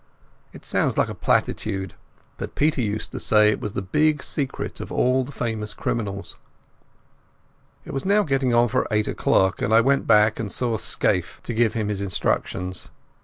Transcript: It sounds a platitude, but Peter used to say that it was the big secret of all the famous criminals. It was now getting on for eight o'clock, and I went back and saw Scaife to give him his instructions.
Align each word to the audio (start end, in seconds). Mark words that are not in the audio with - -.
It 0.51 0.65
sounds 0.65 0.97
a 0.97 1.13
platitude, 1.13 1.93
but 2.39 2.55
Peter 2.55 2.81
used 2.81 3.11
to 3.11 3.19
say 3.19 3.45
that 3.45 3.51
it 3.51 3.59
was 3.61 3.73
the 3.73 3.83
big 3.83 4.23
secret 4.23 4.79
of 4.79 4.91
all 4.91 5.23
the 5.23 5.31
famous 5.31 5.75
criminals. 5.75 6.37
It 7.85 7.93
was 7.93 8.03
now 8.03 8.23
getting 8.23 8.51
on 8.51 8.67
for 8.67 8.87
eight 8.89 9.07
o'clock, 9.07 9.61
and 9.61 9.71
I 9.71 9.81
went 9.81 10.07
back 10.07 10.39
and 10.39 10.51
saw 10.51 10.77
Scaife 10.77 11.39
to 11.43 11.53
give 11.53 11.73
him 11.75 11.89
his 11.89 12.01
instructions. 12.01 12.89